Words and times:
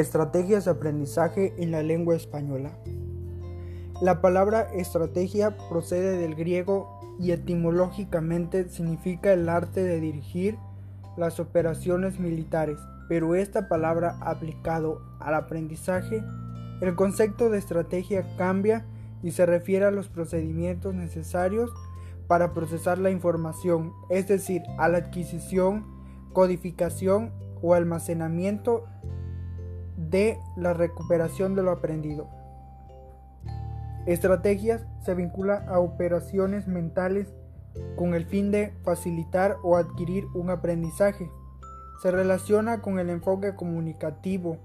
Estrategias 0.00 0.64
de 0.64 0.72
aprendizaje 0.72 1.54
en 1.56 1.70
la 1.70 1.84
lengua 1.84 2.16
española. 2.16 2.72
La 4.02 4.20
palabra 4.20 4.62
estrategia 4.74 5.56
procede 5.68 6.18
del 6.18 6.34
griego 6.34 6.98
y 7.20 7.30
etimológicamente 7.30 8.68
significa 8.68 9.32
el 9.32 9.48
arte 9.48 9.84
de 9.84 10.00
dirigir 10.00 10.58
las 11.16 11.38
operaciones 11.38 12.18
militares, 12.18 12.76
pero 13.08 13.36
esta 13.36 13.68
palabra 13.68 14.18
aplicado 14.20 15.00
al 15.20 15.34
aprendizaje, 15.34 16.24
el 16.80 16.96
concepto 16.96 17.48
de 17.48 17.58
estrategia 17.58 18.26
cambia 18.36 18.84
y 19.22 19.30
se 19.30 19.46
refiere 19.46 19.84
a 19.84 19.92
los 19.92 20.08
procedimientos 20.08 20.92
necesarios 20.92 21.70
para 22.26 22.52
procesar 22.52 22.98
la 22.98 23.10
información, 23.10 23.92
es 24.10 24.26
decir, 24.26 24.62
a 24.76 24.88
la 24.88 24.98
adquisición, 24.98 25.86
codificación 26.32 27.30
o 27.62 27.74
almacenamiento 27.74 28.86
de 30.14 30.38
la 30.54 30.72
recuperación 30.74 31.56
de 31.56 31.64
lo 31.64 31.72
aprendido. 31.72 32.28
Estrategias 34.06 34.86
se 35.04 35.12
vincula 35.12 35.64
a 35.66 35.80
operaciones 35.80 36.68
mentales 36.68 37.34
con 37.96 38.14
el 38.14 38.24
fin 38.24 38.52
de 38.52 38.72
facilitar 38.84 39.56
o 39.64 39.76
adquirir 39.76 40.26
un 40.36 40.50
aprendizaje. 40.50 41.28
Se 42.00 42.12
relaciona 42.12 42.80
con 42.80 43.00
el 43.00 43.10
enfoque 43.10 43.56
comunicativo. 43.56 44.58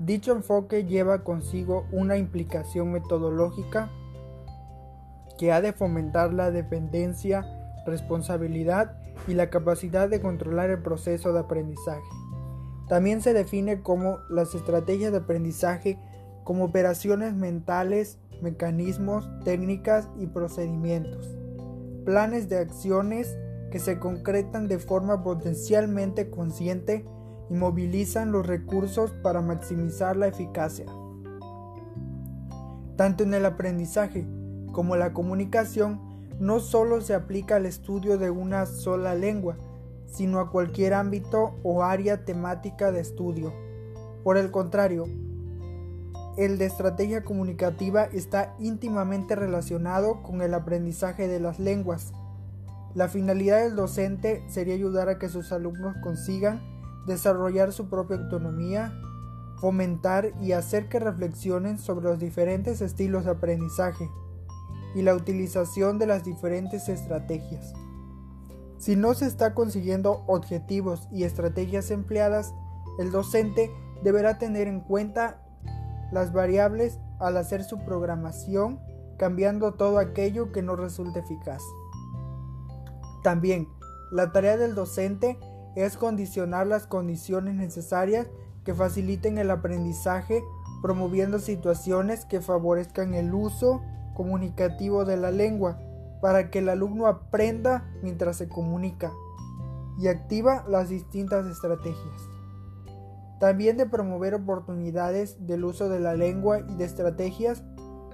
Dicho 0.00 0.32
enfoque 0.32 0.86
lleva 0.86 1.22
consigo 1.22 1.86
una 1.92 2.16
implicación 2.16 2.90
metodológica 2.90 3.88
que 5.38 5.52
ha 5.52 5.60
de 5.60 5.72
fomentar 5.72 6.34
la 6.34 6.50
dependencia, 6.50 7.46
responsabilidad 7.86 8.98
y 9.28 9.34
la 9.34 9.50
capacidad 9.50 10.08
de 10.08 10.20
controlar 10.20 10.70
el 10.70 10.82
proceso 10.82 11.32
de 11.32 11.38
aprendizaje. 11.38 12.25
También 12.88 13.20
se 13.20 13.32
define 13.32 13.82
como 13.82 14.18
las 14.28 14.54
estrategias 14.54 15.12
de 15.12 15.18
aprendizaje 15.18 15.98
como 16.44 16.64
operaciones 16.64 17.34
mentales, 17.34 18.18
mecanismos, 18.40 19.28
técnicas 19.44 20.08
y 20.16 20.26
procedimientos. 20.26 21.36
Planes 22.04 22.48
de 22.48 22.58
acciones 22.58 23.36
que 23.72 23.80
se 23.80 23.98
concretan 23.98 24.68
de 24.68 24.78
forma 24.78 25.24
potencialmente 25.24 26.30
consciente 26.30 27.04
y 27.50 27.54
movilizan 27.54 28.30
los 28.30 28.46
recursos 28.46 29.12
para 29.22 29.40
maximizar 29.40 30.16
la 30.16 30.28
eficacia. 30.28 30.86
Tanto 32.96 33.24
en 33.24 33.34
el 33.34 33.44
aprendizaje 33.44 34.26
como 34.72 34.96
la 34.96 35.12
comunicación, 35.12 36.00
no 36.38 36.60
solo 36.60 37.00
se 37.00 37.14
aplica 37.14 37.56
al 37.56 37.66
estudio 37.66 38.18
de 38.18 38.30
una 38.30 38.66
sola 38.66 39.14
lengua, 39.14 39.56
sino 40.06 40.40
a 40.40 40.50
cualquier 40.50 40.94
ámbito 40.94 41.54
o 41.62 41.82
área 41.82 42.24
temática 42.24 42.92
de 42.92 43.00
estudio. 43.00 43.52
Por 44.24 44.36
el 44.36 44.50
contrario, 44.50 45.06
el 46.36 46.58
de 46.58 46.66
estrategia 46.66 47.24
comunicativa 47.24 48.04
está 48.04 48.54
íntimamente 48.58 49.36
relacionado 49.36 50.22
con 50.22 50.42
el 50.42 50.52
aprendizaje 50.52 51.28
de 51.28 51.40
las 51.40 51.58
lenguas. 51.58 52.12
La 52.94 53.08
finalidad 53.08 53.62
del 53.62 53.76
docente 53.76 54.44
sería 54.48 54.74
ayudar 54.74 55.08
a 55.08 55.18
que 55.18 55.28
sus 55.28 55.52
alumnos 55.52 55.96
consigan 56.02 56.60
desarrollar 57.06 57.72
su 57.72 57.88
propia 57.88 58.16
autonomía, 58.16 58.92
fomentar 59.60 60.32
y 60.40 60.52
hacer 60.52 60.88
que 60.88 60.98
reflexionen 60.98 61.78
sobre 61.78 62.06
los 62.06 62.18
diferentes 62.18 62.80
estilos 62.82 63.24
de 63.24 63.30
aprendizaje 63.30 64.10
y 64.94 65.02
la 65.02 65.14
utilización 65.14 65.98
de 65.98 66.06
las 66.06 66.24
diferentes 66.24 66.88
estrategias. 66.88 67.72
Si 68.78 68.96
no 68.96 69.14
se 69.14 69.26
está 69.26 69.54
consiguiendo 69.54 70.24
objetivos 70.26 71.08
y 71.10 71.24
estrategias 71.24 71.90
empleadas, 71.90 72.54
el 72.98 73.10
docente 73.10 73.70
deberá 74.02 74.38
tener 74.38 74.68
en 74.68 74.80
cuenta 74.80 75.42
las 76.12 76.32
variables 76.32 76.98
al 77.18 77.36
hacer 77.36 77.64
su 77.64 77.78
programación, 77.84 78.80
cambiando 79.18 79.74
todo 79.74 79.98
aquello 79.98 80.52
que 80.52 80.62
no 80.62 80.76
resulte 80.76 81.20
eficaz. 81.20 81.62
También, 83.22 83.68
la 84.12 84.30
tarea 84.32 84.56
del 84.56 84.74
docente 84.74 85.38
es 85.74 85.96
condicionar 85.96 86.66
las 86.66 86.86
condiciones 86.86 87.54
necesarias 87.54 88.28
que 88.64 88.74
faciliten 88.74 89.38
el 89.38 89.50
aprendizaje, 89.50 90.42
promoviendo 90.82 91.38
situaciones 91.38 92.24
que 92.24 92.40
favorezcan 92.40 93.14
el 93.14 93.34
uso 93.34 93.82
comunicativo 94.14 95.04
de 95.04 95.16
la 95.16 95.30
lengua, 95.30 95.78
para 96.20 96.50
que 96.50 96.60
el 96.60 96.68
alumno 96.68 97.06
aprenda 97.06 97.84
mientras 98.02 98.36
se 98.36 98.48
comunica 98.48 99.12
y 99.98 100.08
activa 100.08 100.64
las 100.68 100.88
distintas 100.88 101.46
estrategias. 101.46 102.28
También 103.40 103.76
de 103.76 103.86
promover 103.86 104.34
oportunidades 104.34 105.46
del 105.46 105.64
uso 105.64 105.88
de 105.88 106.00
la 106.00 106.14
lengua 106.14 106.60
y 106.60 106.76
de 106.76 106.84
estrategias 106.84 107.62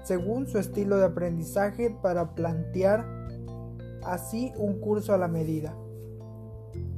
según 0.03 0.47
su 0.47 0.57
estilo 0.57 0.97
de 0.97 1.05
aprendizaje 1.05 1.89
para 1.89 2.35
plantear 2.35 3.05
así 4.05 4.51
un 4.57 4.79
curso 4.81 5.13
a 5.13 5.17
la 5.17 5.29
medida. 5.29 5.73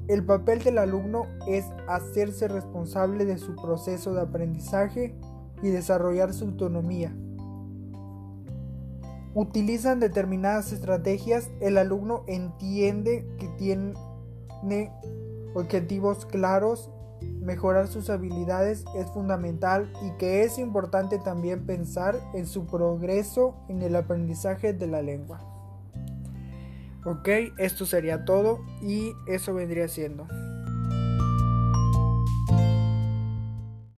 El 0.07 0.25
papel 0.25 0.63
del 0.63 0.79
alumno 0.79 1.25
es 1.47 1.65
hacerse 1.87 2.47
responsable 2.47 3.25
de 3.25 3.37
su 3.37 3.55
proceso 3.55 4.13
de 4.13 4.21
aprendizaje 4.21 5.15
y 5.61 5.69
desarrollar 5.69 6.33
su 6.33 6.45
autonomía 6.45 7.15
utilizan 9.35 9.99
determinadas 9.99 10.71
estrategias, 10.71 11.51
el 11.59 11.77
alumno 11.77 12.23
entiende 12.25 13.27
que 13.37 13.47
tiene 13.49 13.93
objetivos 15.53 16.25
claros, 16.25 16.89
mejorar 17.41 17.87
sus 17.87 18.09
habilidades 18.09 18.85
es 18.95 19.11
fundamental 19.11 19.91
y 20.03 20.17
que 20.17 20.43
es 20.43 20.57
importante 20.57 21.19
también 21.19 21.65
pensar 21.65 22.15
en 22.33 22.47
su 22.47 22.65
progreso 22.65 23.55
en 23.67 23.81
el 23.81 23.95
aprendizaje 23.95 24.73
de 24.73 24.87
la 24.87 25.01
lengua. 25.01 25.41
Ok, 27.05 27.27
esto 27.57 27.85
sería 27.85 28.25
todo 28.25 28.61
y 28.81 29.11
eso 29.27 29.53
vendría 29.53 29.87
siendo. 29.89 30.27